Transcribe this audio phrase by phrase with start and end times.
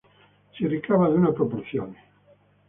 [0.55, 2.03] Si ricava da una proporzione.